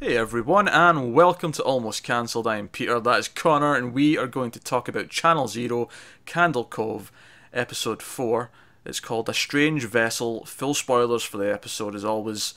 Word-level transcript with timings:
Hey 0.00 0.16
everyone, 0.16 0.66
and 0.66 1.12
welcome 1.12 1.52
to 1.52 1.62
Almost 1.62 2.02
Cancelled. 2.04 2.46
I 2.46 2.56
am 2.56 2.68
Peter, 2.68 2.98
that 3.00 3.18
is 3.18 3.28
Connor, 3.28 3.74
and 3.74 3.92
we 3.92 4.16
are 4.16 4.26
going 4.26 4.50
to 4.52 4.58
talk 4.58 4.88
about 4.88 5.10
Channel 5.10 5.46
Zero, 5.46 5.90
Candle 6.24 6.64
Cove, 6.64 7.12
episode 7.52 8.00
4. 8.00 8.50
It's 8.86 8.98
called 8.98 9.28
A 9.28 9.34
Strange 9.34 9.84
Vessel. 9.84 10.46
Full 10.46 10.72
spoilers 10.72 11.22
for 11.22 11.36
the 11.36 11.52
episode, 11.52 11.94
as 11.94 12.02
always. 12.04 12.54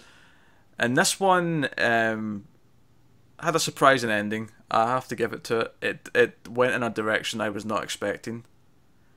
And 0.80 0.96
this 0.96 1.20
one 1.20 1.68
um, 1.78 2.46
had 3.40 3.58
a 3.58 3.60
surprising 3.60 4.10
ending. 4.10 4.50
I 4.72 4.88
have 4.88 5.10
to 5.10 5.16
give 5.16 5.34
it 5.34 5.44
to 5.46 5.60
it. 5.60 5.76
It, 5.82 6.10
it 6.16 6.48
went 6.48 6.74
in 6.74 6.82
a 6.82 6.90
direction 6.90 7.42
I 7.42 7.50
was 7.50 7.66
not 7.66 7.84
expecting. 7.84 8.46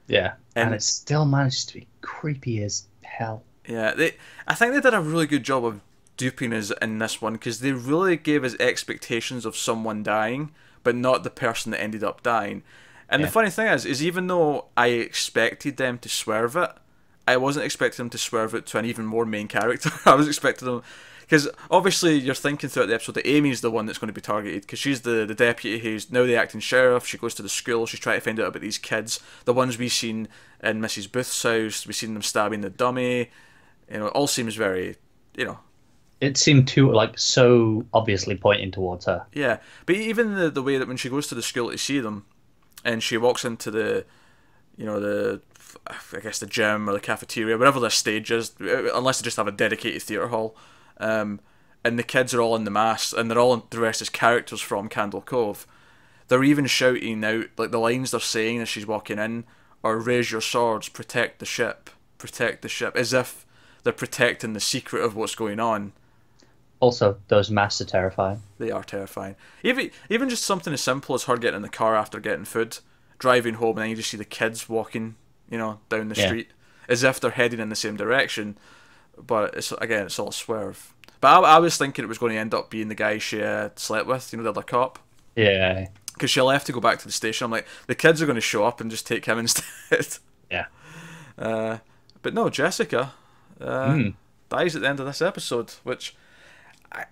Yeah, 0.08 0.34
and, 0.56 0.66
And- 0.66 0.74
it 0.74 0.82
still 0.82 1.26
managed 1.26 1.68
to 1.68 1.74
be 1.74 1.86
creepy 2.00 2.60
as 2.64 2.86
hell. 3.02 3.44
Yeah, 3.68 3.94
they. 3.94 4.16
I 4.48 4.54
think 4.54 4.74
they 4.74 4.80
did 4.80 4.94
a 4.94 5.00
really 5.00 5.26
good 5.26 5.42
job 5.44 5.64
of 5.64 5.80
duping 6.16 6.52
us 6.52 6.72
in 6.82 6.98
this 6.98 7.20
one 7.20 7.34
because 7.34 7.60
they 7.60 7.72
really 7.72 8.16
gave 8.16 8.44
us 8.44 8.54
expectations 8.58 9.44
of 9.44 9.56
someone 9.56 10.02
dying, 10.02 10.52
but 10.82 10.94
not 10.94 11.24
the 11.24 11.30
person 11.30 11.72
that 11.72 11.82
ended 11.82 12.02
up 12.02 12.22
dying. 12.22 12.62
And 13.08 13.22
the 13.22 13.28
funny 13.28 13.50
thing 13.50 13.68
is, 13.68 13.86
is 13.86 14.02
even 14.02 14.26
though 14.26 14.66
I 14.76 14.88
expected 14.88 15.76
them 15.76 15.98
to 15.98 16.08
swerve 16.08 16.56
it, 16.56 16.70
I 17.28 17.36
wasn't 17.36 17.64
expecting 17.64 18.04
them 18.04 18.10
to 18.10 18.18
swerve 18.18 18.54
it 18.54 18.66
to 18.66 18.78
an 18.78 18.84
even 18.84 19.06
more 19.06 19.24
main 19.24 19.48
character. 19.48 19.90
I 20.06 20.14
was 20.14 20.26
expecting 20.26 20.66
them. 20.66 20.82
Because 21.20 21.48
obviously 21.72 22.16
you're 22.16 22.36
thinking 22.36 22.70
throughout 22.70 22.86
the 22.86 22.94
episode 22.94 23.16
that 23.16 23.28
Amy's 23.28 23.60
the 23.60 23.70
one 23.70 23.86
that's 23.86 23.98
going 23.98 24.08
to 24.08 24.12
be 24.12 24.20
targeted 24.20 24.62
because 24.62 24.78
she's 24.78 25.00
the, 25.00 25.26
the 25.26 25.34
deputy 25.34 25.80
who's 25.80 26.10
now 26.12 26.24
the 26.24 26.36
acting 26.36 26.60
sheriff. 26.60 27.04
She 27.04 27.18
goes 27.18 27.34
to 27.34 27.42
the 27.42 27.48
school. 27.48 27.86
She's 27.86 27.98
trying 27.98 28.18
to 28.18 28.20
find 28.20 28.38
out 28.38 28.46
about 28.46 28.62
these 28.62 28.78
kids. 28.78 29.18
The 29.44 29.52
ones 29.52 29.76
we've 29.76 29.92
seen 29.92 30.28
in 30.62 30.80
Mrs. 30.80 31.10
Booth's 31.10 31.42
house. 31.42 31.84
We've 31.84 31.96
seen 31.96 32.14
them 32.14 32.22
stabbing 32.22 32.60
the 32.60 32.70
dummy. 32.70 33.30
You 33.90 33.98
know, 33.98 34.06
it 34.06 34.12
all 34.12 34.28
seems 34.28 34.54
very, 34.54 34.96
you 35.36 35.44
know, 35.44 35.58
It 36.20 36.36
seemed 36.36 36.66
too 36.68 36.90
like 36.92 37.18
so 37.18 37.84
obviously 37.92 38.36
pointing 38.36 38.70
towards 38.70 39.04
her. 39.04 39.26
yeah. 39.32 39.58
But 39.84 39.96
even 39.96 40.34
the 40.34 40.50
the 40.50 40.62
way 40.62 40.78
that 40.78 40.88
when 40.88 40.96
she 40.96 41.10
goes 41.10 41.26
to 41.28 41.34
the 41.34 41.42
school 41.42 41.70
to 41.70 41.78
see 41.78 42.00
them, 42.00 42.24
and 42.84 43.02
she 43.02 43.16
walks 43.16 43.44
into 43.44 43.70
the, 43.70 44.04
you 44.76 44.86
know, 44.86 45.00
the, 45.00 45.42
I 45.86 46.20
guess 46.20 46.38
the 46.38 46.46
gym 46.46 46.88
or 46.88 46.92
the 46.92 47.00
cafeteria, 47.00 47.58
whatever 47.58 47.80
their 47.80 47.90
stage 47.90 48.30
is, 48.30 48.54
unless 48.60 49.20
they 49.20 49.24
just 49.24 49.36
have 49.36 49.48
a 49.48 49.52
dedicated 49.52 50.02
theatre 50.02 50.28
hall, 50.28 50.56
um, 50.98 51.40
and 51.84 51.98
the 51.98 52.02
kids 52.02 52.32
are 52.32 52.40
all 52.40 52.56
in 52.56 52.64
the 52.64 52.70
mass, 52.70 53.12
and 53.12 53.30
they're 53.30 53.38
all 53.38 53.56
dressed 53.56 54.02
as 54.02 54.08
characters 54.08 54.60
from 54.60 54.88
Candle 54.88 55.20
Cove. 55.20 55.66
They're 56.28 56.44
even 56.44 56.66
shouting 56.66 57.24
out 57.24 57.46
like 57.58 57.70
the 57.70 57.78
lines 57.78 58.10
they're 58.10 58.20
saying 58.20 58.60
as 58.60 58.68
she's 58.68 58.86
walking 58.86 59.18
in, 59.18 59.44
are 59.84 59.98
"Raise 59.98 60.32
your 60.32 60.40
swords, 60.40 60.88
protect 60.88 61.40
the 61.40 61.46
ship, 61.46 61.90
protect 62.18 62.62
the 62.62 62.68
ship," 62.68 62.96
as 62.96 63.12
if 63.12 63.46
they're 63.82 63.92
protecting 63.92 64.52
the 64.52 64.60
secret 64.60 65.04
of 65.04 65.14
what's 65.14 65.36
going 65.36 65.60
on. 65.60 65.92
Also, 66.86 67.18
those 67.28 67.50
masks 67.50 67.80
are 67.80 67.84
terrifying. 67.84 68.40
They 68.58 68.70
are 68.70 68.84
terrifying. 68.84 69.36
Even 69.62 69.90
even 70.08 70.28
just 70.28 70.44
something 70.44 70.72
as 70.72 70.80
simple 70.80 71.14
as 71.14 71.24
her 71.24 71.36
getting 71.36 71.56
in 71.56 71.62
the 71.62 71.68
car 71.68 71.94
after 71.96 72.20
getting 72.20 72.44
food, 72.44 72.78
driving 73.18 73.54
home, 73.54 73.76
and 73.76 73.78
then 73.82 73.90
you 73.90 73.96
just 73.96 74.10
see 74.10 74.16
the 74.16 74.24
kids 74.24 74.68
walking, 74.68 75.16
you 75.50 75.58
know, 75.58 75.80
down 75.88 76.08
the 76.08 76.14
Yeah. 76.14 76.26
street 76.26 76.48
as 76.88 77.02
if 77.02 77.18
they're 77.20 77.32
heading 77.32 77.60
in 77.60 77.68
the 77.68 77.76
same 77.76 77.96
direction. 77.96 78.56
But 79.18 79.54
it's 79.56 79.72
again, 79.72 80.06
it's 80.06 80.18
all 80.18 80.28
a 80.28 80.32
swerve. 80.32 80.94
But 81.20 81.44
I, 81.44 81.56
I 81.56 81.58
was 81.58 81.76
thinking 81.76 82.04
it 82.04 82.08
was 82.08 82.18
going 82.18 82.32
to 82.34 82.38
end 82.38 82.54
up 82.54 82.70
being 82.70 82.88
the 82.88 82.94
guy 82.94 83.18
she 83.18 83.42
uh, 83.42 83.70
slept 83.76 84.06
with, 84.06 84.32
you 84.32 84.36
know, 84.36 84.44
the 84.44 84.50
other 84.50 84.62
cop, 84.62 84.98
Yeah, 85.34 85.88
because 86.12 86.30
she 86.30 86.40
left 86.42 86.66
to 86.66 86.72
go 86.72 86.80
back 86.80 86.98
to 86.98 87.06
the 87.06 87.12
station. 87.12 87.46
I'm 87.46 87.50
like, 87.50 87.66
the 87.86 87.94
kids 87.94 88.20
are 88.22 88.26
going 88.26 88.36
to 88.36 88.40
show 88.42 88.64
up 88.64 88.80
and 88.80 88.90
just 88.90 89.06
take 89.06 89.24
him 89.24 89.38
instead. 89.44 90.18
yeah. 90.50 90.66
Uh, 91.38 91.78
but 92.22 92.34
no, 92.34 92.48
Jessica 92.50 93.12
uh, 93.60 93.92
Hmm. 93.94 94.08
dies 94.50 94.76
at 94.76 94.82
the 94.82 94.88
end 94.88 95.00
of 95.00 95.06
this 95.06 95.22
episode, 95.22 95.70
which 95.84 96.14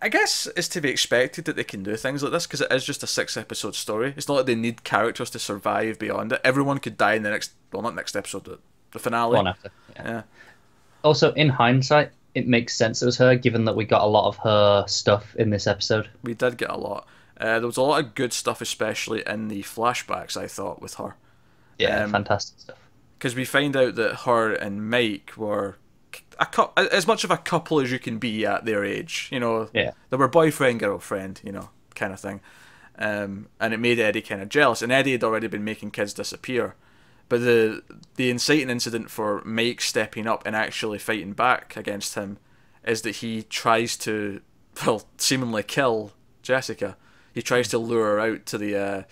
I, 0.01 0.09
guess 0.09 0.49
it's 0.57 0.69
to 0.69 0.81
be 0.81 0.89
expected 0.89 1.45
that 1.47 1.57
they 1.57 1.65
can 1.65 1.83
do 1.83 1.97
things 1.97 2.23
like 2.23 2.33
this 2.33 2.47
because 2.47 2.61
it 2.63 2.73
is 2.73 2.85
just 2.85 3.03
a 3.03 3.07
six 3.07 3.37
episode 3.37 3.75
story. 3.75 4.15
It's 4.17 4.29
not 4.29 4.35
like 4.35 4.47
they 4.47 4.55
need 4.55 4.85
characters 4.85 5.31
to 5.31 5.39
survive 5.39 5.99
beyond 5.99 6.33
it. 6.33 6.41
Everyone 6.45 6.79
could 6.79 6.97
die 6.97 7.15
in 7.15 7.23
the 7.23 7.31
next, 7.31 7.53
well, 7.73 7.83
not 7.83 7.95
next 7.95 8.17
episode, 8.17 8.45
the, 8.45 8.59
the 8.93 8.99
finale. 8.99 9.37
One 9.37 9.49
after. 9.49 9.71
Yeah. 9.97 10.03
Yeah, 10.07 10.23
Also, 11.03 11.33
in 11.35 11.49
hindsight, 11.51 12.11
it 12.35 12.47
makes 12.49 12.75
sense 12.75 13.03
it 13.03 13.07
was 13.07 13.17
her, 13.19 13.35
given 13.37 13.65
that 13.67 13.77
we 13.77 13.85
got 13.85 14.03
a 14.03 14.07
lot 14.07 14.27
of 14.29 14.37
her 14.39 14.85
stuff 14.89 15.35
in 15.37 15.51
this 15.51 15.67
episode. 15.67 16.09
we 16.23 16.35
did 16.35 16.57
get 16.57 16.71
a 16.71 16.77
lot. 16.77 17.07
Uh, 17.39 17.59
there 17.59 17.67
was 17.67 17.77
a 17.77 17.83
lot 17.83 18.03
of 18.03 18.15
good 18.15 18.33
stuff, 18.33 18.61
especially 18.61 19.23
in 19.27 19.49
the 19.49 19.63
flashbacks. 19.63 20.37
I 20.37 20.47
thought 20.47 20.81
with 20.81 20.95
her. 20.95 21.17
Yeah, 21.79 22.05
Um, 22.05 22.13
fantastic 22.13 22.59
stuff. 22.61 22.79
because 23.19 23.35
we 23.35 23.45
find 23.45 23.77
out 23.77 23.97
that 23.97 24.21
her 24.21 24.53
and 24.53 24.89
Mike 24.89 25.33
were 25.37 25.77
a 26.41 26.47
cou- 26.47 26.73
as 26.77 27.07
much 27.07 27.25
of 27.25 27.31
a 27.31 27.37
couple 27.37 27.81
as 27.81 27.91
you 27.93 27.99
can 27.99 28.19
be 28.19 28.45
at 28.47 28.65
their 28.65 28.85
age. 28.85 29.29
You 29.33 29.41
know, 29.41 29.69
Yeah. 29.73 29.93
they 30.11 30.17
were 30.17 30.29
boyfriend 30.29 30.81
girlfriend, 30.81 31.41
you 31.45 31.53
know, 31.53 31.71
kind 31.95 32.13
of 32.13 32.21
thing. 32.21 32.41
Um, 32.99 33.49
and 33.61 33.75
it 33.75 33.81
made 33.81 33.99
Eddie 33.99 34.23
kind 34.23 34.41
of 34.43 34.49
jealous. 34.49 34.81
And 34.83 34.93
Eddie 34.93 35.13
had 35.13 35.25
already 35.25 35.49
been 35.49 35.65
making 35.65 35.91
kids 35.91 36.13
disappear, 36.15 36.77
but 37.29 37.41
the 37.41 37.83
the 38.17 38.31
inciting 38.31 38.71
incident 38.71 39.11
for 39.11 39.43
Mike 39.45 39.81
stepping 39.81 40.27
up 40.27 40.47
and 40.47 40.55
actually 40.55 40.99
fighting 40.99 41.33
back 41.33 41.77
against 41.77 42.15
him 42.15 42.39
is 42.87 43.03
that 43.03 43.17
he 43.17 43.43
tries 43.43 43.97
to 43.99 44.41
well 44.87 45.03
seemingly 45.19 45.63
kill 45.65 46.13
Jessica. 46.43 46.97
He 47.33 47.43
tries 47.43 47.67
to 47.69 47.79
lure 47.79 48.13
her 48.13 48.21
out 48.21 48.47
to 48.47 48.59
the 48.59 48.77
uh, 48.77 49.03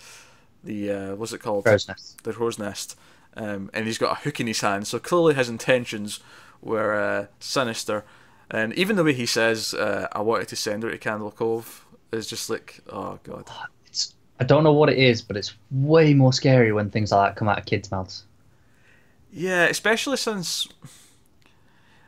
the 0.63 0.91
uh, 0.91 1.15
what's 1.15 1.33
it 1.33 1.39
called? 1.41 1.65
Crow's 1.65 1.87
nest. 1.87 2.23
the 2.23 2.31
crow's 2.31 2.57
nest, 2.57 2.97
um, 3.35 3.69
and 3.73 3.85
he's 3.85 3.97
got 3.97 4.17
a 4.17 4.21
hook 4.23 4.39
in 4.39 4.47
his 4.47 4.61
hand. 4.61 4.87
So 4.87 4.97
clearly 4.97 5.33
his 5.33 5.49
intentions 5.49 6.21
were 6.63 6.93
uh, 6.93 7.25
sinister, 7.39 8.03
and 8.49 8.73
even 8.73 8.95
the 8.95 9.03
way 9.03 9.13
he 9.13 9.25
says, 9.25 9.73
uh, 9.73 10.07
"I 10.11 10.21
wanted 10.21 10.47
to 10.49 10.55
send 10.55 10.83
her 10.83 10.91
to 10.91 10.97
Candle 10.97 11.31
Cove," 11.31 11.85
is 12.11 12.27
just 12.27 12.49
like, 12.49 12.79
oh 12.89 13.19
god. 13.23 13.49
It's 13.85 14.15
I 14.39 14.43
don't 14.43 14.63
know 14.63 14.73
what 14.73 14.89
it 14.89 14.97
is, 14.97 15.21
but 15.21 15.37
it's 15.37 15.53
way 15.71 16.13
more 16.13 16.33
scary 16.33 16.71
when 16.71 16.89
things 16.89 17.11
like 17.11 17.29
that 17.29 17.35
come 17.37 17.47
out 17.49 17.59
of 17.59 17.65
kids' 17.65 17.91
mouths. 17.91 18.25
Yeah, 19.31 19.65
especially 19.65 20.17
since 20.17 20.67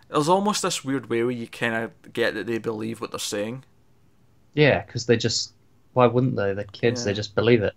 there's 0.09 0.29
almost 0.29 0.61
this 0.61 0.85
weird 0.85 1.09
way 1.09 1.23
where 1.23 1.31
you 1.31 1.47
kind 1.47 1.75
of 1.75 2.13
get 2.13 2.35
that 2.35 2.45
they 2.47 2.59
believe 2.59 3.01
what 3.01 3.11
they're 3.11 3.19
saying. 3.19 3.63
Yeah, 4.53 4.83
because 4.85 5.05
they 5.07 5.17
just 5.17 5.53
why 5.93 6.07
wouldn't 6.07 6.35
they? 6.35 6.53
They're 6.53 6.65
kids. 6.65 7.03
They 7.03 7.13
just 7.13 7.35
believe 7.35 7.63
it. 7.63 7.73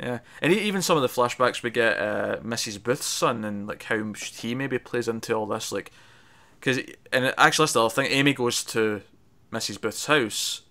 Yeah, 0.00 0.20
and 0.40 0.50
even 0.50 0.80
some 0.80 0.96
of 0.96 1.02
the 1.02 1.08
flashbacks 1.08 1.62
we 1.62 1.68
get 1.70 1.98
uh, 1.98 2.38
Mrs. 2.42 2.82
Booth's 2.82 3.04
son 3.04 3.44
and 3.44 3.66
like 3.66 3.82
how 3.82 4.14
he 4.14 4.54
maybe 4.54 4.78
plays 4.78 5.08
into 5.08 5.34
all 5.34 5.44
this, 5.44 5.70
like 5.70 5.92
because 6.58 6.78
and 7.12 7.34
actually 7.36 7.64
that's 7.64 7.74
the 7.74 7.84
other 7.84 7.94
thing. 7.94 8.06
Amy 8.10 8.32
goes 8.32 8.64
to 8.64 9.02
Mrs. 9.52 9.78
Booth's 9.78 10.06
house 10.06 10.62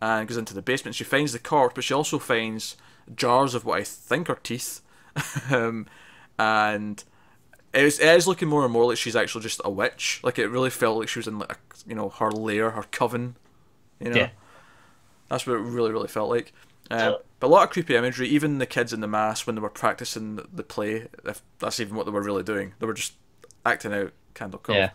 and 0.00 0.28
goes 0.28 0.36
into 0.36 0.54
the 0.54 0.62
basement. 0.62 0.94
She 0.94 1.02
finds 1.02 1.32
the 1.32 1.40
corpse, 1.40 1.74
but 1.74 1.82
she 1.82 1.92
also 1.92 2.20
finds 2.20 2.76
jars 3.16 3.56
of 3.56 3.64
what 3.64 3.80
I 3.80 3.84
think 3.84 4.30
are 4.30 4.36
teeth, 4.36 4.80
um, 5.50 5.86
and 6.38 7.02
it 7.72 7.82
is, 7.82 7.98
it 7.98 8.16
is 8.16 8.28
looking 8.28 8.46
more 8.46 8.62
and 8.62 8.72
more 8.72 8.86
like 8.86 8.98
she's 8.98 9.16
actually 9.16 9.42
just 9.42 9.60
a 9.64 9.70
witch. 9.70 10.20
Like 10.22 10.38
it 10.38 10.46
really 10.46 10.70
felt 10.70 10.98
like 10.98 11.08
she 11.08 11.18
was 11.18 11.26
in 11.26 11.40
like 11.40 11.52
a, 11.52 11.56
you 11.84 11.96
know 11.96 12.10
her 12.10 12.30
lair, 12.30 12.70
her 12.70 12.84
coven. 12.92 13.34
You 13.98 14.10
know. 14.10 14.16
Yeah. 14.16 14.30
That's 15.28 15.46
what 15.46 15.54
it 15.54 15.60
really, 15.60 15.90
really 15.90 16.08
felt 16.08 16.30
like. 16.30 16.52
Um, 16.90 17.16
but 17.40 17.46
a 17.46 17.50
lot 17.50 17.64
of 17.64 17.70
creepy 17.70 17.96
imagery. 17.96 18.28
Even 18.28 18.58
the 18.58 18.66
kids 18.66 18.92
in 18.92 19.00
the 19.00 19.08
mass 19.08 19.46
when 19.46 19.54
they 19.54 19.60
were 19.60 19.68
practicing 19.68 20.40
the, 20.52 20.62
play, 20.62 21.08
if 21.24 21.42
that's 21.58 21.80
even 21.80 21.96
what 21.96 22.06
they 22.06 22.12
were 22.12 22.22
really 22.22 22.42
doing, 22.42 22.74
they 22.78 22.86
were 22.86 22.94
just 22.94 23.14
acting 23.64 23.92
out 23.92 24.12
Candle 24.34 24.60
Cove. 24.60 24.76
Yeah. 24.76 24.90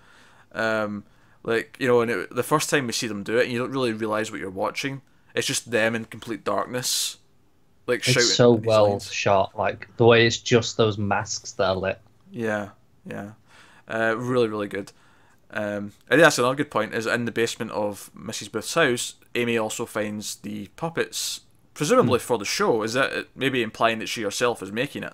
Um, 0.53 1.03
like 1.43 1.77
you 1.79 1.87
know, 1.87 2.01
and 2.01 2.09
it, 2.09 2.35
the 2.35 2.43
first 2.43 2.69
time 2.69 2.87
we 2.87 2.93
see 2.93 3.07
them 3.07 3.23
do 3.23 3.37
it, 3.37 3.43
and 3.43 3.51
you 3.51 3.59
don't 3.59 3.71
really 3.71 3.93
realize 3.93 4.31
what 4.31 4.39
you're 4.39 4.49
watching. 4.49 5.01
It's 5.35 5.47
just 5.47 5.71
them 5.71 5.95
in 5.95 6.05
complete 6.05 6.43
darkness, 6.43 7.17
like 7.85 8.03
shouting. 8.03 8.21
It's 8.21 8.35
so 8.35 8.53
well 8.53 8.91
lines. 8.91 9.11
shot. 9.11 9.57
Like 9.57 9.89
the 9.97 10.05
way 10.05 10.25
it's 10.25 10.37
just 10.37 10.77
those 10.77 10.97
masks 10.97 11.51
that 11.53 11.65
are 11.65 11.75
lit. 11.75 11.99
Yeah, 12.31 12.69
yeah, 13.05 13.31
uh, 13.87 14.15
really, 14.17 14.47
really 14.47 14.67
good. 14.67 14.91
Um, 15.51 15.91
and 16.09 16.19
that's 16.19 16.39
another 16.39 16.56
good 16.56 16.71
point. 16.71 16.94
Is 16.94 17.06
in 17.06 17.25
the 17.25 17.31
basement 17.31 17.71
of 17.71 18.09
Mrs. 18.15 18.51
Booth's 18.51 18.73
house, 18.73 19.15
Amy 19.35 19.57
also 19.57 19.85
finds 19.85 20.35
the 20.35 20.68
puppets, 20.75 21.41
presumably 21.73 22.19
for 22.19 22.37
the 22.37 22.45
show. 22.45 22.83
Is 22.83 22.93
that 22.93 23.27
maybe 23.35 23.61
implying 23.61 23.99
that 23.99 24.07
she 24.07 24.21
herself 24.21 24.61
is 24.61 24.71
making 24.71 25.03
it? 25.03 25.13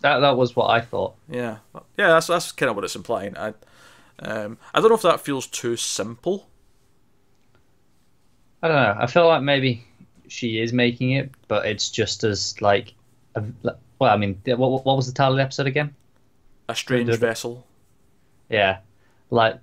That 0.00 0.20
that 0.20 0.36
was 0.36 0.54
what 0.54 0.70
I 0.70 0.80
thought. 0.80 1.14
Yeah, 1.28 1.58
yeah. 1.96 2.08
That's 2.08 2.28
that's 2.28 2.52
kind 2.52 2.70
of 2.70 2.76
what 2.76 2.84
it's 2.84 2.96
implying. 2.96 3.36
I, 3.36 3.54
um, 4.20 4.58
I 4.72 4.80
don't 4.80 4.90
know 4.90 4.96
if 4.96 5.02
that 5.02 5.20
feels 5.20 5.46
too 5.46 5.76
simple. 5.76 6.48
I 8.62 8.68
don't 8.68 8.76
know. 8.76 8.96
I 8.98 9.06
feel 9.06 9.26
like 9.26 9.42
maybe 9.42 9.84
she 10.28 10.60
is 10.60 10.72
making 10.72 11.12
it, 11.12 11.30
but 11.48 11.66
it's 11.66 11.90
just 11.90 12.24
as 12.24 12.60
like, 12.60 12.94
a, 13.34 13.42
well, 13.98 14.12
I 14.12 14.16
mean, 14.16 14.40
what 14.44 14.84
what 14.84 14.96
was 14.96 15.06
the 15.06 15.12
title 15.12 15.34
of 15.34 15.38
the 15.38 15.42
episode 15.42 15.66
again? 15.66 15.94
A 16.68 16.74
strange 16.74 17.14
vessel. 17.16 17.66
Yeah, 18.48 18.78
like 19.30 19.58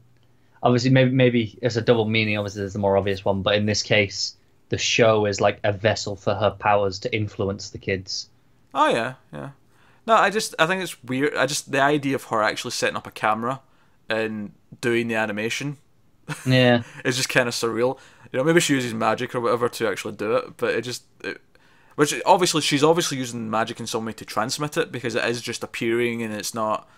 obviously 0.63 0.89
maybe 0.89 1.12
maybe 1.12 1.57
it's 1.62 1.75
a 1.75 1.81
double 1.81 2.06
meaning. 2.06 2.38
Obviously, 2.38 2.62
there's 2.62 2.73
the 2.73 2.79
more 2.79 2.97
obvious 2.97 3.23
one, 3.23 3.41
but 3.41 3.56
in 3.56 3.65
this 3.65 3.83
case, 3.83 4.35
the 4.69 4.77
show 4.77 5.25
is 5.25 5.39
like 5.41 5.59
a 5.63 5.71
vessel 5.71 6.15
for 6.15 6.33
her 6.35 6.51
powers 6.51 7.00
to 7.00 7.15
influence 7.15 7.69
the 7.69 7.77
kids. 7.77 8.29
Oh 8.73 8.89
yeah, 8.89 9.13
yeah. 9.33 9.50
No, 10.07 10.15
I 10.15 10.29
just 10.29 10.53
I 10.59 10.67
think 10.67 10.81
it's 10.83 11.01
weird. 11.03 11.35
I 11.35 11.45
just 11.45 11.71
the 11.71 11.81
idea 11.81 12.15
of 12.15 12.23
her 12.25 12.41
actually 12.44 12.71
setting 12.71 12.95
up 12.95 13.07
a 13.07 13.12
camera 13.12 13.62
and 14.09 14.51
doing 14.81 15.07
the 15.07 15.15
animation 15.15 15.77
Yeah, 16.45 16.83
it's 17.03 17.17
just 17.17 17.29
kind 17.29 17.47
of 17.47 17.53
surreal. 17.53 18.00
You 18.31 18.39
know, 18.39 18.44
maybe 18.44 18.59
she 18.59 18.73
uses 18.73 18.94
magic 18.94 19.33
or 19.35 19.39
whatever 19.39 19.69
to 19.69 19.88
actually 19.88 20.15
do 20.15 20.35
it, 20.35 20.57
but 20.57 20.73
it 20.75 20.81
just. 20.81 21.03
It, 21.23 21.41
which 21.95 22.13
obviously 22.25 22.59
she's 22.62 22.83
obviously 22.83 23.17
using 23.17 23.50
magic 23.50 23.79
in 23.79 23.88
some 23.88 24.03
way 24.03 24.12
to 24.12 24.25
transmit 24.25 24.75
it 24.75 24.91
because 24.91 25.15
it 25.15 25.23
is 25.23 25.41
just 25.41 25.63
appearing 25.63 26.23
and 26.23 26.33
it's 26.33 26.53
not, 26.53 26.89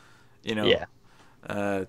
you 0.43 0.55
know, 0.55 0.65
Yeah. 0.65 0.85
uh, 1.47 1.85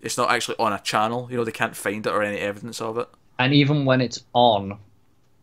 it's 0.00 0.16
not 0.16 0.30
actually 0.30 0.56
on 0.60 0.72
a 0.72 0.78
channel. 0.78 1.26
You 1.28 1.38
know, 1.38 1.44
they 1.44 1.50
can't 1.50 1.74
find 1.74 2.06
it 2.06 2.12
or 2.12 2.22
any 2.22 2.38
evidence 2.38 2.80
of 2.80 2.98
it. 2.98 3.08
And 3.36 3.52
even 3.52 3.84
when 3.84 4.00
it's 4.00 4.22
on, 4.32 4.78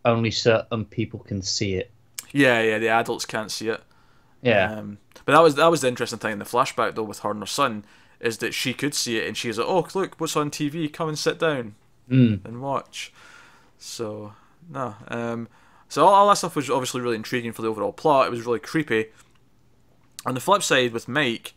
only 0.06 0.32
certain 0.32 0.86
people 0.86 1.20
can 1.20 1.42
see 1.42 1.76
it. 1.76 1.92
Yeah, 2.32 2.62
yeah, 2.62 2.78
the 2.78 2.90
adults 2.90 3.26
can't 3.26 3.52
see 3.52 3.70
it. 3.70 3.82
Yeah. 4.42 4.72
Um, 4.72 4.98
but 5.26 5.34
that 5.34 5.42
was 5.42 5.56
that 5.56 5.68
was 5.70 5.82
the 5.82 5.88
interesting 5.88 6.20
thing 6.20 6.34
in 6.34 6.40
the 6.40 6.46
flashback 6.46 6.96
though 6.96 7.04
with 7.04 7.20
her 7.20 7.32
and 7.32 7.42
her 7.42 7.46
son 7.46 7.84
is 8.20 8.38
that 8.40 8.54
she 8.54 8.74
could 8.74 8.94
see 8.94 9.18
it 9.18 9.28
and 9.28 9.36
she's 9.38 9.58
like, 9.58 9.68
oh 9.68 9.88
look, 9.94 10.16
what's 10.20 10.36
on 10.36 10.50
TV? 10.50 10.92
Come 10.92 11.10
and 11.10 11.20
sit 11.20 11.40
down 11.40 11.76
Mm. 12.10 12.44
and 12.46 12.62
watch. 12.62 13.14
So 13.78 14.34
no, 14.70 14.96
um, 15.10 15.48
so 15.88 16.06
all, 16.06 16.14
all 16.14 16.30
that 16.30 16.38
stuff 16.38 16.56
was 16.56 16.70
obviously 16.70 17.02
really 17.02 17.16
intriguing 17.16 17.52
for 17.52 17.62
the 17.62 17.68
overall 17.68 17.94
plot. 17.94 18.28
It 18.28 18.32
was 18.32 18.46
really 18.46 18.60
creepy. 18.60 19.08
On 20.26 20.34
the 20.34 20.42
flip 20.42 20.64
side, 20.64 20.92
with 20.92 21.08
Mike, 21.08 21.54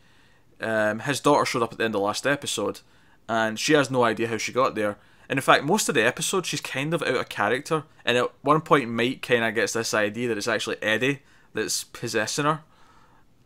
um, 0.61 1.00
his 1.00 1.21
daughter 1.21 1.44
showed 1.44 1.62
up 1.62 1.73
at 1.73 1.79
the 1.79 1.85
end 1.85 1.94
of 1.94 2.00
the 2.00 2.05
last 2.05 2.27
episode, 2.27 2.81
and 3.29 3.59
she 3.59 3.73
has 3.73 3.91
no 3.91 4.05
idea 4.05 4.29
how 4.29 4.37
she 4.39 4.53
got 4.53 4.75
there. 4.75 4.99
And 5.32 5.38
in 5.38 5.43
fact, 5.43 5.64
most 5.64 5.88
of 5.88 5.94
the 5.94 6.05
episode, 6.05 6.44
she's 6.44 6.61
kind 6.61 6.93
of 6.93 7.00
out 7.00 7.17
of 7.17 7.29
character. 7.31 7.84
And 8.05 8.19
at 8.19 8.31
one 8.43 8.61
point, 8.61 8.90
Mike 8.90 9.23
kind 9.23 9.43
of 9.43 9.55
gets 9.55 9.73
this 9.73 9.94
idea 9.94 10.29
that 10.29 10.37
it's 10.37 10.46
actually 10.46 10.76
Eddie 10.82 11.20
that's 11.55 11.84
possessing 11.84 12.44
her, 12.44 12.61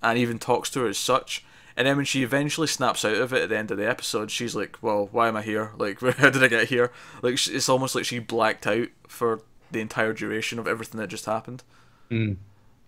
and 0.02 0.18
even 0.18 0.40
talks 0.40 0.68
to 0.70 0.80
her 0.80 0.88
as 0.88 0.98
such. 0.98 1.44
And 1.76 1.86
then 1.86 1.94
when 1.94 2.04
she 2.04 2.24
eventually 2.24 2.66
snaps 2.66 3.04
out 3.04 3.14
of 3.14 3.32
it 3.32 3.42
at 3.44 3.50
the 3.50 3.56
end 3.56 3.70
of 3.70 3.78
the 3.78 3.88
episode, 3.88 4.32
she's 4.32 4.56
like, 4.56 4.82
"Well, 4.82 5.08
why 5.12 5.28
am 5.28 5.36
I 5.36 5.42
here? 5.42 5.74
Like, 5.78 6.00
how 6.00 6.28
did 6.28 6.42
I 6.42 6.48
get 6.48 6.70
here?" 6.70 6.90
Like, 7.22 7.34
it's 7.34 7.68
almost 7.68 7.94
like 7.94 8.04
she 8.04 8.18
blacked 8.18 8.66
out 8.66 8.88
for 9.06 9.42
the 9.70 9.80
entire 9.80 10.12
duration 10.12 10.58
of 10.58 10.66
everything 10.66 10.98
that 10.98 11.06
just 11.06 11.26
happened. 11.26 11.62
Mm. 12.10 12.38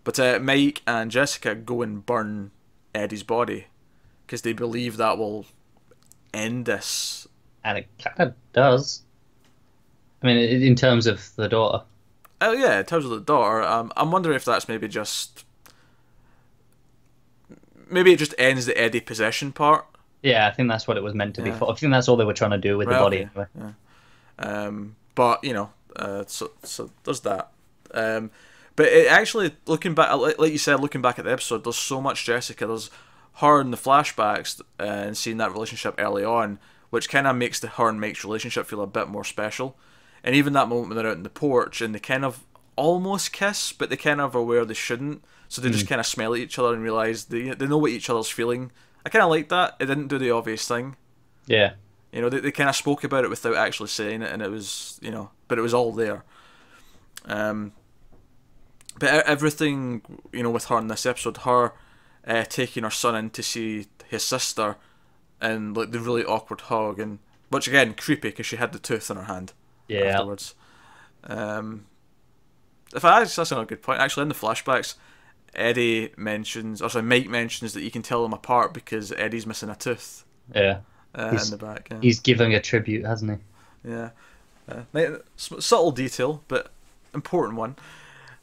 But 0.02 0.18
uh, 0.18 0.40
Mike 0.42 0.82
and 0.88 1.12
Jessica 1.12 1.54
go 1.54 1.82
and 1.82 2.04
burn 2.04 2.50
Eddie's 2.96 3.22
body 3.22 3.68
because 4.26 4.42
they 4.42 4.54
believe 4.54 4.96
that 4.96 5.18
will 5.18 5.46
end 6.34 6.66
this. 6.66 7.27
And 7.69 7.79
it 7.79 7.88
kind 7.99 8.31
of 8.31 8.35
does. 8.55 9.03
I 10.23 10.26
mean, 10.26 10.38
in 10.62 10.75
terms 10.75 11.06
of 11.06 11.35
the 11.37 11.49
daughter. 11.49 11.85
Oh 12.41 12.53
yeah, 12.53 12.79
in 12.79 12.87
terms 12.87 13.05
of 13.05 13.11
the 13.11 13.20
daughter, 13.20 13.62
um, 13.62 13.93
I'm 13.94 14.11
wondering 14.11 14.37
if 14.37 14.44
that's 14.44 14.69
maybe 14.69 14.88
just 14.88 15.44
maybe 17.91 18.12
it 18.12 18.19
just 18.19 18.35
ends 18.38 18.65
the 18.65 18.79
Eddie 18.81 19.00
possession 19.00 19.53
part. 19.53 19.85
Yeah, 20.23 20.49
I 20.49 20.50
think 20.50 20.70
that's 20.70 20.88
what 20.88 20.97
it 20.97 21.03
was 21.03 21.15
meant 21.15 21.35
to 21.35 21.43
be 21.43 21.50
for. 21.50 21.70
I 21.70 21.75
think 21.75 21.93
that's 21.93 22.09
all 22.09 22.17
they 22.17 22.25
were 22.25 22.32
trying 22.32 22.53
to 22.53 22.59
do 22.59 22.79
with 22.79 22.88
the 22.88 22.94
body. 22.94 23.29
Anyway. 23.35 23.75
Um, 24.38 24.97
but 25.15 25.44
you 25.44 25.53
know, 25.53 25.70
uh, 25.94 26.25
so 26.26 26.53
so 26.62 26.91
there's 27.05 27.20
that. 27.20 27.50
Um, 27.93 28.31
but 28.76 28.87
it 28.87 29.09
actually 29.09 29.53
looking 29.67 29.94
back, 29.94 30.17
like 30.17 30.38
like 30.38 30.53
you 30.53 30.59
said, 30.59 30.81
looking 30.81 31.03
back 31.03 31.19
at 31.19 31.26
the 31.26 31.32
episode, 31.32 31.65
there's 31.65 31.76
so 31.76 32.00
much 32.00 32.25
Jessica. 32.25 32.67
There's 32.67 32.91
her 33.35 33.61
in 33.61 33.70
the 33.70 33.76
flashbacks 33.76 34.61
uh, 34.81 34.82
and 34.82 35.17
seeing 35.17 35.37
that 35.37 35.53
relationship 35.53 35.94
early 35.99 36.25
on, 36.25 36.59
which 36.90 37.08
kind 37.08 37.26
of 37.26 37.37
makes 37.37 37.61
the 37.61 37.69
her 37.69 37.88
and 37.88 38.00
Mike's 38.00 38.25
relationship 38.25 38.67
feel 38.67 38.82
a 38.82 38.87
bit 38.87 39.08
more 39.08 39.25
special. 39.25 39.76
And 40.25 40.35
even 40.35 40.52
that 40.55 40.69
moment 40.69 40.88
when 40.88 40.96
they're 40.96 41.11
out 41.11 41.17
in 41.17 41.23
the 41.23 41.31
porch 41.31 41.81
and 41.81 41.94
they 41.94 42.00
kind 42.00 42.25
of 42.25 42.44
almost 42.76 43.32
kiss, 43.32 43.73
but 43.73 43.90
they 43.90 43.96
kind 43.96 44.20
of 44.20 44.35
are 44.35 44.40
aware 44.40 44.64
they 44.64 44.75
shouldn't. 44.75 45.23
So 45.49 45.62
they 45.62 45.70
just 45.70 45.88
kind 45.88 46.00
of 46.00 46.06
smell 46.06 46.35
at 46.35 46.40
each 46.40 46.58
other 46.58 46.75
and 46.75 46.82
realize 46.82 47.26
they 47.26 47.50
they 47.50 47.67
know 47.67 47.79
what 47.79 47.90
each 47.90 48.11
other's 48.11 48.29
feeling. 48.29 48.70
I 49.06 49.08
kind 49.08 49.23
of 49.23 49.31
like 49.31 49.49
that. 49.49 49.76
It 49.81 49.87
didn't 49.87 50.08
do 50.08 50.19
the 50.19 50.31
obvious 50.31 50.69
thing. 50.69 50.96
Yeah. 51.46 51.75
You 52.12 52.20
know, 52.20 52.29
they, 52.29 52.40
they 52.40 52.50
kind 52.50 52.69
of 52.69 52.76
spoke 52.76 53.05
about 53.05 53.25
it 53.25 53.31
without 53.31 53.56
actually 53.56 53.88
saying 53.88 54.23
it, 54.23 54.31
and 54.31 54.43
it 54.43 54.50
was, 54.50 54.99
you 55.02 55.11
know, 55.11 55.31
but 55.46 55.58
it 55.58 55.62
was 55.62 55.75
all 55.75 55.93
there. 55.93 56.25
Um, 57.25 57.73
but 58.99 59.08
everything, 59.26 60.02
you 60.32 60.43
know, 60.43 60.50
with 60.50 60.67
her 60.67 60.79
in 60.79 60.88
this 60.88 61.06
episode, 61.06 61.38
her 61.38 61.73
uh, 62.26 62.44
taking 62.44 62.82
her 62.82 62.91
son 62.91 63.14
in 63.14 63.31
to 63.31 63.43
see 63.43 63.87
his 64.08 64.23
sister, 64.23 64.76
and 65.40 65.76
like 65.76 65.90
the 65.93 66.00
really 66.00 66.25
awkward 66.25 66.62
hug, 66.62 66.99
and 66.99 67.19
which 67.50 67.69
again 67.69 67.94
creepy 67.94 68.29
because 68.31 68.46
she 68.46 68.56
had 68.56 68.73
the 68.73 68.79
tooth 68.79 69.11
in 69.11 69.17
her 69.17 69.25
hand 69.25 69.52
Yeah. 69.88 70.00
afterwards. 70.19 70.55
Um, 71.25 71.87
if 72.94 73.05
I 73.05 73.20
that's 73.20 73.37
that's 73.37 73.52
a 73.52 73.64
good 73.64 73.82
point. 73.82 74.00
Actually, 74.00 74.23
in 74.23 74.29
the 74.29 74.35
flashbacks, 74.35 74.94
Eddie 75.55 76.12
mentions, 76.17 76.81
or 76.82 76.88
sorry, 76.90 77.05
Mike 77.05 77.29
mentions 77.29 77.73
that 77.75 77.82
you 77.82 77.90
can 77.90 78.02
tell 78.02 78.23
them 78.23 78.32
apart 78.32 78.73
because 78.73 79.12
Eddie's 79.12 79.46
missing 79.46 79.69
a 79.69 79.76
tooth 79.76 80.25
Yeah. 80.55 80.81
uh, 81.14 81.31
He's- 81.31 81.50
in 81.50 81.58
the 81.58 81.64
back. 81.64 81.88
Yeah. 81.91 81.99
He's 82.00 82.20
giving 82.20 82.55
a 82.55 82.61
tribute, 82.61 83.05
hasn't 83.05 83.31
he? 83.84 83.91
Yeah, 83.91 84.11
uh, 84.69 84.82
subtle 85.37 85.93
detail, 85.93 86.43
but 86.49 86.70
important 87.14 87.56
one. 87.58 87.76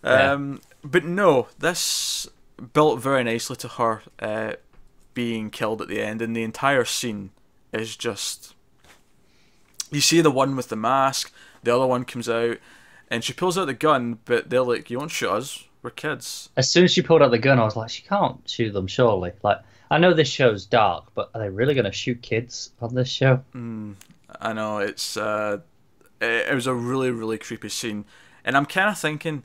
Yeah. 0.03 0.31
Um, 0.31 0.62
But 0.83 1.03
no, 1.03 1.48
this 1.57 2.27
built 2.74 3.00
very 3.01 3.24
nicely 3.24 3.56
to 3.57 3.68
her 3.68 4.03
uh, 4.19 4.53
being 5.15 5.50
killed 5.50 5.81
at 5.81 5.88
the 5.88 6.00
end, 6.00 6.21
and 6.21 6.35
the 6.35 6.44
entire 6.44 6.85
scene 6.85 7.31
is 7.73 7.95
just. 7.97 8.53
You 9.91 10.01
see 10.01 10.21
the 10.21 10.29
one 10.29 10.56
with 10.56 10.69
the 10.69 10.75
mask, 10.75 11.33
the 11.63 11.75
other 11.75 11.88
one 11.88 12.06
comes 12.06 12.29
out, 12.29 12.57
and 13.09 13.23
she 13.23 13.33
pulls 13.33 13.57
out 13.57 13.65
the 13.65 13.73
gun, 13.73 14.19
but 14.25 14.51
they're 14.51 14.62
like, 14.62 14.91
"You 14.91 15.00
won't 15.00 15.12
shoot 15.12 15.31
us. 15.31 15.63
We're 15.81 15.89
kids." 15.89 16.50
As 16.56 16.69
soon 16.69 16.83
as 16.83 16.94
she 16.94 17.01
pulled 17.01 17.23
out 17.23 17.31
the 17.31 17.39
gun, 17.39 17.59
I 17.59 17.63
was 17.63 17.75
like, 17.75 17.89
she 17.89 18.03
can't 18.03 18.47
shoot 18.47 18.71
them, 18.73 18.88
surely. 18.88 19.31
Like, 19.41 19.62
I 19.89 19.97
know 19.97 20.13
this 20.13 20.27
show's 20.27 20.65
dark, 20.65 21.06
but 21.15 21.31
are 21.33 21.41
they 21.41 21.50
really 21.50 21.73
going 21.73 21.85
to 21.85 21.91
shoot 21.91 22.21
kids 22.21 22.71
on 22.81 22.94
this 22.94 23.09
show? 23.09 23.41
I 24.41 24.53
know 24.53 24.79
it's 24.79 25.17
uh, 25.17 25.59
it, 26.21 26.50
it 26.50 26.56
was 26.56 26.67
a 26.67 26.73
really 26.73 27.12
really 27.12 27.38
creepy 27.38 27.69
scene, 27.69 28.06
and 28.44 28.57
I'm 28.57 28.65
kind 28.65 28.89
of 28.89 28.97
thinking, 28.97 29.44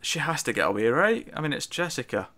she 0.00 0.18
has 0.18 0.42
to 0.44 0.52
get 0.52 0.68
away, 0.68 0.88
right? 0.88 1.28
I 1.34 1.40
mean, 1.40 1.52
it's 1.52 1.66
Jessica. 1.66 2.28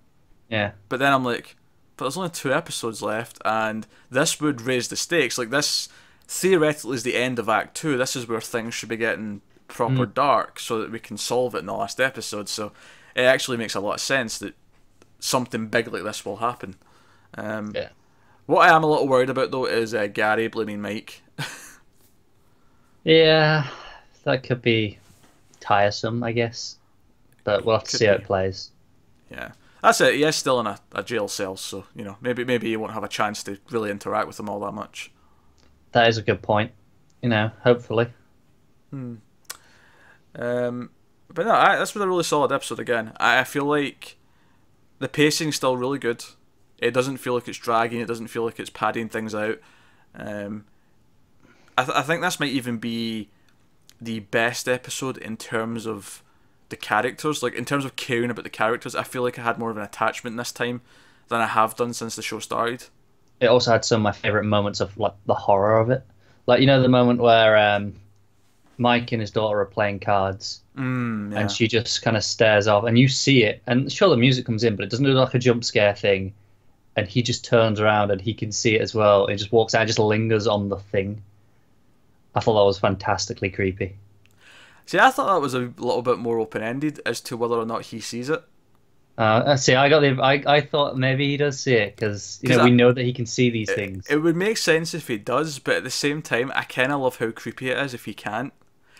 Yeah. 0.48 0.72
But 0.88 0.98
then 0.98 1.12
I'm 1.12 1.24
like, 1.24 1.56
but 2.02 2.06
there's 2.06 2.16
only 2.16 2.30
two 2.30 2.52
episodes 2.52 3.00
left, 3.00 3.38
and 3.44 3.86
this 4.10 4.40
would 4.40 4.60
raise 4.60 4.88
the 4.88 4.96
stakes. 4.96 5.38
Like 5.38 5.50
this, 5.50 5.88
theoretically, 6.26 6.96
is 6.96 7.04
the 7.04 7.14
end 7.14 7.38
of 7.38 7.48
Act 7.48 7.76
Two. 7.76 7.96
This 7.96 8.16
is 8.16 8.26
where 8.26 8.40
things 8.40 8.74
should 8.74 8.88
be 8.88 8.96
getting 8.96 9.40
proper 9.68 10.04
dark, 10.04 10.58
so 10.58 10.80
that 10.80 10.90
we 10.90 10.98
can 10.98 11.16
solve 11.16 11.54
it 11.54 11.58
in 11.58 11.66
the 11.66 11.72
last 11.72 12.00
episode. 12.00 12.48
So 12.48 12.72
it 13.14 13.22
actually 13.22 13.56
makes 13.56 13.76
a 13.76 13.80
lot 13.80 13.94
of 13.94 14.00
sense 14.00 14.36
that 14.38 14.54
something 15.20 15.68
big 15.68 15.92
like 15.92 16.02
this 16.02 16.24
will 16.26 16.38
happen. 16.38 16.74
Um, 17.34 17.72
Yeah. 17.72 17.90
What 18.46 18.68
I 18.68 18.74
am 18.74 18.82
a 18.82 18.88
little 18.88 19.06
worried 19.06 19.30
about 19.30 19.52
though 19.52 19.66
is 19.66 19.94
uh, 19.94 20.08
Gary 20.08 20.48
blaming 20.48 20.80
Mike. 20.82 21.22
Yeah, 23.04 23.68
that 24.24 24.42
could 24.42 24.62
be 24.62 24.98
tiresome, 25.60 26.22
I 26.22 26.32
guess. 26.32 26.78
But 27.44 27.64
we'll 27.64 27.76
have 27.76 27.84
to 27.84 27.90
Could 27.90 27.98
see 27.98 28.06
how 28.06 28.14
it 28.14 28.24
plays. 28.24 28.70
Yeah, 29.30 29.52
that's 29.82 30.00
it. 30.00 30.14
He 30.14 30.22
is 30.22 30.36
still 30.36 30.60
in 30.60 30.66
a, 30.66 30.78
a 30.92 31.02
jail 31.02 31.28
cell, 31.28 31.56
so 31.56 31.84
you 31.94 32.04
know 32.04 32.16
maybe 32.20 32.44
maybe 32.44 32.68
he 32.68 32.76
won't 32.76 32.92
have 32.92 33.04
a 33.04 33.08
chance 33.08 33.42
to 33.44 33.58
really 33.70 33.90
interact 33.90 34.26
with 34.26 34.36
them 34.36 34.48
all 34.48 34.60
that 34.60 34.72
much. 34.72 35.10
That 35.92 36.08
is 36.08 36.18
a 36.18 36.22
good 36.22 36.42
point. 36.42 36.72
You 37.20 37.28
know, 37.28 37.50
hopefully. 37.62 38.08
Hmm. 38.90 39.16
Um, 40.34 40.90
but 41.28 41.46
no, 41.46 41.52
I, 41.52 41.78
this 41.78 41.94
was 41.94 42.02
a 42.02 42.08
really 42.08 42.24
solid 42.24 42.52
episode 42.52 42.80
again. 42.80 43.12
I, 43.18 43.40
I 43.40 43.44
feel 43.44 43.64
like 43.64 44.16
the 44.98 45.08
pacing's 45.08 45.56
still 45.56 45.76
really 45.76 45.98
good. 45.98 46.24
It 46.78 46.92
doesn't 46.92 47.18
feel 47.18 47.34
like 47.34 47.48
it's 47.48 47.58
dragging. 47.58 48.00
It 48.00 48.08
doesn't 48.08 48.28
feel 48.28 48.44
like 48.44 48.58
it's 48.58 48.70
padding 48.70 49.08
things 49.08 49.34
out. 49.34 49.58
Um, 50.14 50.64
I, 51.76 51.84
th- 51.84 51.96
I 51.96 52.02
think 52.02 52.22
this 52.22 52.40
might 52.40 52.50
even 52.50 52.78
be 52.78 53.28
the 54.00 54.20
best 54.20 54.68
episode 54.68 55.16
in 55.16 55.36
terms 55.36 55.86
of 55.86 56.22
the 56.72 56.76
characters. 56.76 57.42
Like 57.42 57.54
in 57.54 57.64
terms 57.64 57.84
of 57.84 57.94
caring 57.94 58.30
about 58.30 58.42
the 58.42 58.50
characters, 58.50 58.96
I 58.96 59.04
feel 59.04 59.22
like 59.22 59.38
I 59.38 59.42
had 59.42 59.58
more 59.58 59.70
of 59.70 59.76
an 59.76 59.84
attachment 59.84 60.36
this 60.36 60.50
time 60.50 60.80
than 61.28 61.40
I 61.40 61.46
have 61.46 61.76
done 61.76 61.92
since 61.94 62.16
the 62.16 62.22
show 62.22 62.40
started. 62.40 62.84
It 63.40 63.46
also 63.46 63.70
had 63.70 63.84
some 63.84 64.00
of 64.00 64.02
my 64.02 64.12
favorite 64.12 64.44
moments 64.44 64.80
of 64.80 64.96
like 64.98 65.14
the 65.26 65.34
horror 65.34 65.78
of 65.78 65.90
it. 65.90 66.02
Like 66.46 66.60
you 66.60 66.66
know 66.66 66.82
the 66.82 66.88
moment 66.88 67.20
where 67.20 67.56
um, 67.56 67.94
Mike 68.78 69.12
and 69.12 69.20
his 69.20 69.30
daughter 69.30 69.60
are 69.60 69.66
playing 69.66 70.00
cards, 70.00 70.58
Mm, 70.76 71.32
yeah. 71.32 71.40
and 71.40 71.50
she 71.50 71.68
just 71.68 72.02
kind 72.02 72.16
of 72.16 72.24
stares 72.24 72.66
off, 72.66 72.84
and 72.84 72.98
you 72.98 73.06
see 73.06 73.44
it, 73.44 73.62
and 73.66 73.92
sure 73.92 74.08
the 74.08 74.16
music 74.16 74.46
comes 74.46 74.64
in, 74.64 74.74
but 74.74 74.84
it 74.84 74.90
doesn't 74.90 75.06
look 75.06 75.26
like 75.26 75.34
a 75.34 75.38
jump 75.38 75.62
scare 75.64 75.94
thing. 75.94 76.32
And 76.96 77.06
he 77.08 77.22
just 77.22 77.44
turns 77.44 77.80
around 77.80 78.10
and 78.10 78.20
he 78.20 78.34
can 78.34 78.52
see 78.52 78.74
it 78.74 78.82
as 78.82 78.94
well. 78.94 79.26
He 79.26 79.36
just 79.36 79.50
walks 79.52 79.74
out, 79.74 79.80
and 79.82 79.88
just 79.88 79.98
lingers 79.98 80.46
on 80.46 80.68
the 80.68 80.76
thing. 80.78 81.22
I 82.34 82.40
thought 82.40 82.54
that 82.54 82.64
was 82.66 82.78
fantastically 82.78 83.50
creepy. 83.50 83.96
See, 84.86 84.98
I 84.98 85.10
thought 85.10 85.32
that 85.32 85.40
was 85.40 85.54
a 85.54 85.72
little 85.78 86.02
bit 86.02 86.18
more 86.18 86.38
open 86.38 86.62
ended 86.62 87.00
as 87.06 87.20
to 87.22 87.36
whether 87.36 87.54
or 87.54 87.66
not 87.66 87.86
he 87.86 88.00
sees 88.00 88.28
it. 88.28 88.42
Uh, 89.18 89.56
see, 89.56 89.74
I 89.74 89.88
got 89.88 90.00
the. 90.00 90.18
I, 90.22 90.42
I 90.46 90.60
thought 90.62 90.96
maybe 90.96 91.26
he 91.28 91.36
does 91.36 91.60
see 91.60 91.74
it 91.74 91.96
because 91.96 92.40
you 92.42 92.48
know 92.48 92.60
I- 92.60 92.64
we 92.64 92.70
know 92.70 92.92
that 92.92 93.04
he 93.04 93.12
can 93.12 93.26
see 93.26 93.50
these 93.50 93.70
things. 93.70 94.06
It 94.08 94.16
would 94.16 94.36
make 94.36 94.56
sense 94.56 94.94
if 94.94 95.08
he 95.08 95.18
does, 95.18 95.58
but 95.58 95.76
at 95.76 95.84
the 95.84 95.90
same 95.90 96.22
time, 96.22 96.50
I 96.54 96.62
kind 96.64 96.90
of 96.92 97.00
love 97.00 97.16
how 97.16 97.30
creepy 97.30 97.70
it 97.70 97.78
is 97.78 97.92
if 97.94 98.06
he 98.06 98.14
can't. 98.14 98.52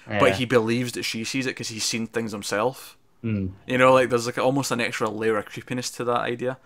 But 0.06 0.32
he 0.32 0.44
believes 0.44 0.92
that 0.92 1.04
she 1.04 1.22
sees 1.24 1.46
it 1.46 1.50
because 1.50 1.68
he's 1.68 1.84
seen 1.84 2.06
things 2.08 2.32
himself. 2.32 2.98
Mm. 3.24 3.52
You 3.66 3.78
know, 3.78 3.92
like 3.94 4.10
there's 4.10 4.26
like 4.26 4.36
almost 4.36 4.70
an 4.72 4.80
extra 4.80 5.08
layer 5.08 5.38
of 5.38 5.46
creepiness 5.46 5.90
to 5.92 6.04
that 6.04 6.20
idea. 6.20 6.58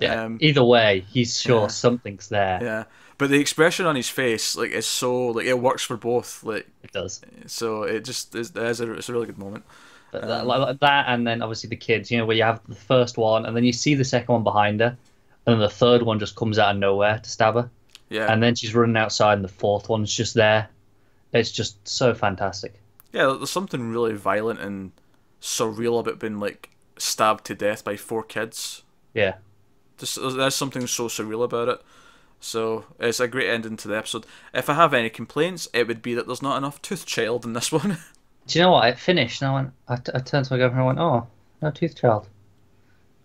Yeah. 0.00 0.24
Um, 0.24 0.38
Either 0.40 0.64
way, 0.64 1.04
he's 1.08 1.40
sure 1.40 1.62
yeah. 1.62 1.66
something's 1.68 2.28
there. 2.28 2.58
yeah. 2.62 2.84
But 3.16 3.30
the 3.30 3.38
expression 3.38 3.86
on 3.86 3.94
his 3.94 4.08
face, 4.08 4.56
like, 4.56 4.72
is 4.72 4.86
so 4.86 5.28
like 5.28 5.46
it 5.46 5.58
works 5.58 5.84
for 5.84 5.96
both. 5.96 6.42
Like, 6.42 6.66
It 6.82 6.90
does. 6.92 7.20
so 7.46 7.84
it 7.84 8.04
just 8.04 8.34
is. 8.34 8.50
It 8.50 8.56
is 8.56 8.80
a, 8.80 8.92
it's 8.94 9.08
a 9.08 9.12
really 9.12 9.26
good 9.26 9.38
moment. 9.38 9.64
But 10.10 10.24
Um, 10.24 10.28
that, 10.28 10.46
like 10.46 10.80
that, 10.80 11.04
and 11.08 11.24
then 11.26 11.40
obviously 11.42 11.68
the 11.68 11.76
kids. 11.76 12.10
You 12.10 12.18
know, 12.18 12.26
where 12.26 12.36
you 12.36 12.42
have 12.42 12.60
the 12.68 12.74
first 12.74 13.16
one, 13.16 13.46
and 13.46 13.56
then 13.56 13.62
you 13.64 13.72
see 13.72 13.94
the 13.94 14.04
second 14.04 14.32
one 14.32 14.42
behind 14.42 14.80
her, 14.80 14.96
and 15.46 15.52
then 15.54 15.58
the 15.60 15.68
third 15.68 16.02
one 16.02 16.18
just 16.18 16.34
comes 16.34 16.58
out 16.58 16.74
of 16.74 16.80
nowhere 16.80 17.20
to 17.20 17.30
stab 17.30 17.54
her, 17.54 17.70
Yeah. 18.10 18.32
and 18.32 18.42
then 18.42 18.56
she's 18.56 18.74
running 18.74 18.96
outside, 18.96 19.34
and 19.34 19.44
the 19.44 19.48
fourth 19.48 19.88
one's 19.88 20.12
just 20.12 20.34
there. 20.34 20.68
It's 21.32 21.52
just 21.52 21.86
so 21.86 22.14
fantastic. 22.14 22.74
Yeah, 23.12 23.26
there's 23.36 23.50
something 23.50 23.90
really 23.92 24.14
violent 24.14 24.58
and 24.60 24.90
surreal 25.40 26.00
about 26.00 26.18
being 26.18 26.40
like 26.40 26.70
stabbed 26.98 27.44
to 27.46 27.54
death 27.54 27.84
by 27.84 27.96
four 27.96 28.22
kids. 28.24 28.82
Yeah. 29.14 29.34
Just 29.98 30.18
there's 30.20 30.54
something 30.54 30.86
so 30.86 31.08
surreal 31.08 31.44
about 31.44 31.68
it. 31.68 31.82
So 32.40 32.84
it's 32.98 33.20
a 33.20 33.28
great 33.28 33.48
ending 33.48 33.76
to 33.78 33.88
the 33.88 33.96
episode. 33.96 34.26
If 34.52 34.68
I 34.68 34.74
have 34.74 34.92
any 34.92 35.08
complaints, 35.08 35.66
it 35.72 35.88
would 35.88 36.02
be 36.02 36.14
that 36.14 36.26
there's 36.26 36.42
not 36.42 36.58
enough 36.58 36.82
Tooth 36.82 37.06
Child 37.06 37.44
in 37.44 37.52
this 37.54 37.72
one. 37.72 37.98
Do 38.46 38.58
you 38.58 38.64
know 38.64 38.72
what? 38.72 38.88
It 38.88 38.98
finished, 38.98 39.40
and 39.40 39.50
I 39.50 39.54
went. 39.54 39.70
I, 39.88 39.96
t- 39.96 40.12
I 40.14 40.18
turned 40.18 40.44
to 40.46 40.52
my 40.52 40.58
girlfriend 40.58 40.88
and 40.88 41.00
I 41.00 41.04
went, 41.12 41.24
"Oh, 41.24 41.26
no 41.62 41.70
tooth 41.70 41.96
child." 41.96 42.28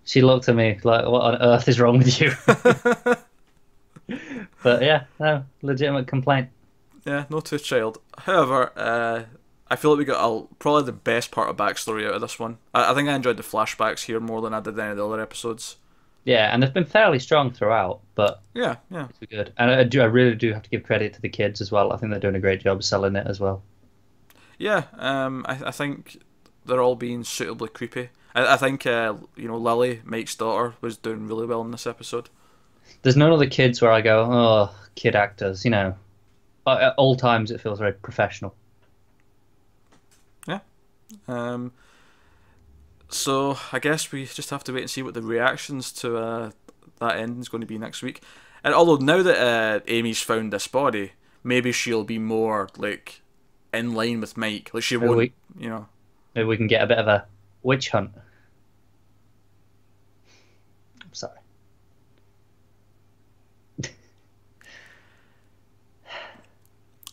She 0.06 0.22
looked 0.22 0.48
at 0.48 0.56
me 0.56 0.80
like, 0.84 1.06
"What 1.06 1.22
on 1.36 1.42
earth 1.42 1.68
is 1.68 1.80
wrong 1.80 1.98
with 1.98 2.22
you?" 2.22 2.32
but 4.64 4.82
yeah, 4.82 5.04
no, 5.20 5.44
legitimate 5.62 6.08
complaint. 6.08 6.50
yeah, 7.06 7.26
no 7.30 7.40
Tooth 7.42 7.64
Child. 7.64 8.00
However, 8.18 8.72
uh, 8.76 9.24
I 9.70 9.76
feel 9.76 9.92
like 9.92 10.00
we 10.00 10.06
got 10.06 10.26
a, 10.26 10.46
probably 10.56 10.84
the 10.84 10.92
best 10.94 11.32
part 11.32 11.50
of 11.50 11.58
backstory 11.58 12.08
out 12.08 12.16
of 12.16 12.22
this 12.22 12.40
one. 12.40 12.58
I, 12.74 12.92
I 12.92 12.96
think 12.96 13.08
I 13.10 13.14
enjoyed 13.16 13.38
the 13.38 13.44
flashbacks 13.44 14.06
here 14.06 14.20
more 14.20 14.42
than 14.42 14.54
I 14.54 14.60
did 14.62 14.80
any 14.80 14.92
of 14.92 14.98
the 14.98 15.06
other 15.08 15.22
episodes. 15.22 15.76
Yeah, 16.26 16.54
and 16.54 16.62
they've 16.62 16.74
been 16.74 16.86
fairly 16.86 17.20
strong 17.20 17.52
throughout, 17.52 18.02
but 18.16 18.42
Yeah, 18.54 18.76
yeah. 18.92 19.08
it's 19.10 19.32
good. 19.32 19.54
And 19.58 19.72
I 19.72 19.84
do, 19.84 20.02
I 20.02 20.06
really 20.06 20.36
do 20.36 20.54
have 20.54 20.64
to 20.64 20.70
give 20.70 20.84
credit 20.84 21.14
to 21.14 21.22
the 21.22 21.30
kids 21.30 21.62
as 21.62 21.72
well. 21.72 21.92
I 21.94 21.98
think 21.98 22.12
they're 22.12 22.20
doing 22.20 22.36
a 22.36 22.40
great 22.40 22.62
job 22.62 22.84
selling 22.84 23.16
it 23.16 23.26
as 23.26 23.40
well. 23.40 23.64
Yeah, 24.58 24.84
um, 24.98 25.46
I, 25.48 25.68
I 25.68 25.72
think 25.72 26.22
they're 26.66 26.82
all 26.82 26.96
being 26.96 27.24
suitably 27.24 27.70
creepy. 27.70 28.10
I, 28.36 28.54
I 28.54 28.58
think 28.58 28.86
uh, 28.86 29.16
you 29.36 29.48
know 29.48 29.58
Lily, 29.58 30.02
Mike's 30.04 30.36
daughter, 30.36 30.76
was 30.82 30.98
doing 30.98 31.28
really 31.28 31.48
well 31.48 31.62
in 31.62 31.72
this 31.72 31.88
episode. 31.88 32.30
There's 33.02 33.16
none 33.16 33.32
of 33.32 33.40
the 33.40 33.48
kids 33.48 33.82
where 33.82 33.92
I 33.92 34.02
go, 34.02 34.28
"Oh, 34.30 34.76
kid 34.96 35.16
actors," 35.16 35.64
you 35.64 35.72
know. 35.72 35.96
At 36.68 36.82
at 36.82 36.94
all 36.98 37.16
times, 37.16 37.50
it 37.52 37.62
feels 37.62 37.80
very 37.80 37.94
professional. 37.94 38.54
Yeah. 40.48 40.60
Um, 41.28 41.72
so 43.10 43.58
I 43.72 43.80
guess 43.80 44.12
we 44.12 44.26
just 44.26 44.50
have 44.52 44.64
to 44.66 44.74
wait 44.74 44.82
and 44.82 44.90
see 44.90 45.02
what 45.04 45.14
the 45.14 45.22
reactions 45.22 45.92
to 45.94 46.18
uh, 46.18 46.52
that 47.00 47.18
ending 47.18 47.40
is 47.40 47.50
going 47.50 47.62
to 47.62 47.68
be 47.68 47.78
next 47.78 48.02
week. 48.02 48.22
And 48.64 48.74
although 48.74 48.98
now 48.98 49.24
that 49.24 49.38
uh, 49.38 49.80
Amy's 49.88 50.22
found 50.22 50.54
this 50.54 50.68
body, 50.68 51.14
maybe 51.44 51.72
she'll 51.72 52.04
be 52.04 52.20
more 52.20 52.70
like 52.78 53.22
in 53.74 53.94
line 53.94 54.20
with 54.22 54.38
Mike. 54.38 54.72
Like 54.74 54.84
she 54.84 54.98
Maybe 54.98 55.08
won't, 55.08 55.18
we- 55.18 55.34
you 55.58 55.70
know. 55.70 55.88
Maybe 56.36 56.48
we 56.48 56.58
can 56.58 56.68
get 56.68 56.84
a 56.84 56.88
bit 56.88 56.98
of 57.00 57.08
a 57.08 57.26
witch 57.64 57.90
hunt. 57.90 58.12
I'm 61.02 61.14
sorry. 61.14 61.40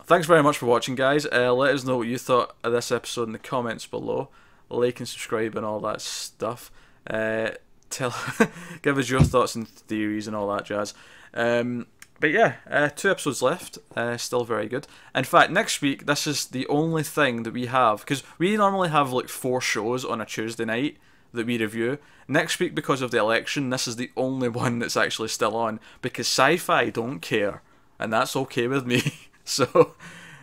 Thanks 0.04 0.26
very 0.26 0.42
much 0.42 0.58
for 0.58 0.66
watching, 0.66 0.94
guys. 0.94 1.26
Uh, 1.26 1.52
let 1.52 1.74
us 1.74 1.84
know 1.84 1.96
what 1.98 2.06
you 2.06 2.16
thought 2.18 2.54
of 2.62 2.72
this 2.72 2.92
episode 2.92 3.24
in 3.24 3.32
the 3.32 3.38
comments 3.38 3.86
below. 3.86 4.28
Like 4.68 4.99
and 5.00 5.08
subscribe 5.08 5.56
and 5.56 5.64
all 5.64 5.80
that 5.80 6.00
stuff. 6.00 6.70
Uh, 7.08 7.50
tell, 7.90 8.14
give 8.82 8.99
us 8.99 9.08
your 9.08 9.23
thoughts 9.23 9.54
and 9.54 9.68
theories 9.68 10.26
and 10.26 10.35
all 10.35 10.49
that 10.54 10.64
jazz. 10.64 10.94
Um, 11.35 11.87
but 12.18 12.30
yeah, 12.30 12.54
uh, 12.70 12.88
two 12.88 13.11
episodes 13.11 13.42
left. 13.42 13.78
Uh, 13.94 14.16
still 14.16 14.44
very 14.44 14.68
good. 14.68 14.87
In 15.14 15.25
fact, 15.25 15.50
next 15.50 15.82
week 15.82 16.06
this 16.06 16.26
is 16.26 16.46
the 16.46 16.66
only 16.68 17.02
thing 17.02 17.42
that 17.42 17.52
we 17.52 17.66
have 17.66 18.00
because 18.00 18.23
we 18.38 18.56
normally 18.56 18.88
have 18.88 19.12
like 19.12 19.28
four 19.28 19.61
shows 19.61 20.04
on 20.04 20.20
a 20.20 20.26
Tuesday 20.26 20.64
night 20.64 20.96
that 21.32 21.46
we 21.46 21.58
review. 21.58 21.99
Next 22.28 22.58
week, 22.58 22.75
because 22.75 23.02
of 23.02 23.12
the 23.12 23.18
election, 23.18 23.70
this 23.70 23.87
is 23.87 23.96
the 23.96 24.11
only 24.16 24.49
one 24.64 24.78
that's 24.78 24.96
actually 24.96 25.28
still 25.28 25.56
on 25.56 25.78
because 26.02 26.26
Syfy 26.26 26.92
don't 26.92 27.20
care, 27.20 27.62
and 27.99 28.12
that's 28.12 28.37
okay 28.37 28.66
with 28.66 28.87
me. 28.87 29.02
so. 29.44 29.94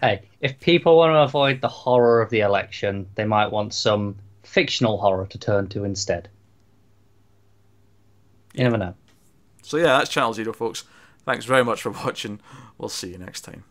Hey, 0.04 0.24
if 0.42 0.60
people 0.60 0.98
want 0.98 1.14
to 1.14 1.20
avoid 1.20 1.62
the 1.62 1.70
horror 1.70 2.22
of 2.22 2.30
the 2.30 2.42
election, 2.42 3.08
they 3.16 3.24
might 3.24 3.54
want 3.54 3.74
some 3.74 4.18
fictional 4.44 4.98
horror 4.98 5.26
to 5.28 5.38
turn 5.38 5.70
to 5.70 5.86
instead. 5.86 6.28
You 8.54 8.66
never 8.66 8.78
know. 8.78 8.96
So 9.62 9.78
yeah, 9.78 10.00
that's 10.00 10.10
Channel 10.10 10.34
Zero, 10.34 10.52
folks. 10.52 10.84
Thanks 11.26 11.46
very 11.46 11.64
much 11.64 11.82
for 11.82 11.92
watching. 11.92 12.42
We'll 12.78 12.90
see 12.90 13.12
you 13.12 13.18
next 13.18 13.42
time. 13.42 13.64